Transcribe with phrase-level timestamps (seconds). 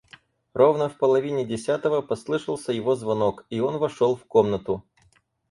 [0.55, 4.83] Ровно в половине десятого послышался его звонок, и он вошел в комнату.